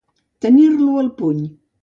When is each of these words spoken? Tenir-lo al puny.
Tenir-lo 0.45 0.97
al 1.03 1.13
puny. 1.21 1.47